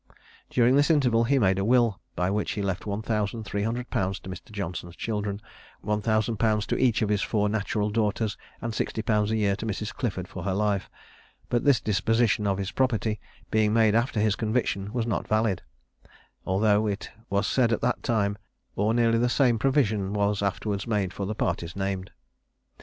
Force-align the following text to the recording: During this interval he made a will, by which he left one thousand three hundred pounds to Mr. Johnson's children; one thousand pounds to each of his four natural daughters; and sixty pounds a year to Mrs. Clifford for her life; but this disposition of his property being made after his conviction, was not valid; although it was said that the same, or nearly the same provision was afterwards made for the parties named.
During 0.49 0.75
this 0.77 0.89
interval 0.89 1.25
he 1.25 1.37
made 1.37 1.59
a 1.59 1.63
will, 1.63 2.01
by 2.15 2.31
which 2.31 2.53
he 2.53 2.63
left 2.63 2.87
one 2.87 3.03
thousand 3.03 3.43
three 3.43 3.61
hundred 3.61 3.91
pounds 3.91 4.19
to 4.21 4.31
Mr. 4.31 4.49
Johnson's 4.51 4.95
children; 4.95 5.39
one 5.81 6.01
thousand 6.01 6.37
pounds 6.37 6.65
to 6.65 6.77
each 6.79 7.03
of 7.03 7.09
his 7.09 7.21
four 7.21 7.47
natural 7.47 7.91
daughters; 7.91 8.35
and 8.61 8.73
sixty 8.73 9.03
pounds 9.03 9.29
a 9.29 9.35
year 9.37 9.55
to 9.57 9.65
Mrs. 9.67 9.93
Clifford 9.93 10.27
for 10.27 10.41
her 10.41 10.55
life; 10.55 10.89
but 11.49 11.65
this 11.65 11.79
disposition 11.79 12.47
of 12.47 12.57
his 12.57 12.71
property 12.71 13.19
being 13.51 13.73
made 13.73 13.93
after 13.93 14.19
his 14.19 14.35
conviction, 14.35 14.91
was 14.91 15.05
not 15.05 15.27
valid; 15.27 15.61
although 16.47 16.87
it 16.87 17.11
was 17.29 17.45
said 17.45 17.69
that 17.69 17.81
the 17.81 17.95
same, 18.03 18.39
or 18.75 18.95
nearly 18.95 19.19
the 19.19 19.29
same 19.29 19.59
provision 19.59 20.13
was 20.13 20.41
afterwards 20.41 20.87
made 20.87 21.13
for 21.13 21.27
the 21.27 21.35
parties 21.35 21.75
named. 21.75 22.09